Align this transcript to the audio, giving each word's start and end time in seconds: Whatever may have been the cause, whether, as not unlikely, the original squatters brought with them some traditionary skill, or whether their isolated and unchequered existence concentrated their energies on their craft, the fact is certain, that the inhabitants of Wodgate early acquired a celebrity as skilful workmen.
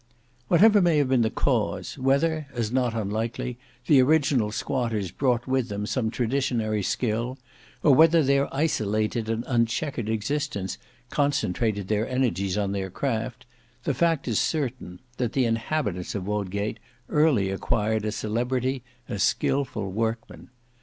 Whatever 0.47 0.81
may 0.81 0.97
have 0.97 1.09
been 1.09 1.21
the 1.21 1.29
cause, 1.29 1.95
whether, 1.95 2.47
as 2.55 2.71
not 2.71 2.95
unlikely, 2.95 3.59
the 3.85 4.01
original 4.01 4.51
squatters 4.51 5.11
brought 5.11 5.45
with 5.45 5.67
them 5.69 5.85
some 5.85 6.09
traditionary 6.09 6.81
skill, 6.81 7.37
or 7.83 7.93
whether 7.93 8.23
their 8.23 8.51
isolated 8.51 9.29
and 9.29 9.43
unchequered 9.45 10.09
existence 10.09 10.79
concentrated 11.11 11.87
their 11.87 12.09
energies 12.09 12.57
on 12.57 12.71
their 12.71 12.89
craft, 12.89 13.45
the 13.83 13.93
fact 13.93 14.27
is 14.27 14.39
certain, 14.39 15.01
that 15.17 15.33
the 15.33 15.45
inhabitants 15.45 16.15
of 16.15 16.25
Wodgate 16.25 16.79
early 17.07 17.51
acquired 17.51 18.03
a 18.03 18.11
celebrity 18.11 18.81
as 19.07 19.21
skilful 19.21 19.91
workmen. 19.91 20.49